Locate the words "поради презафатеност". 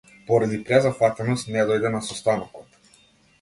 0.27-1.51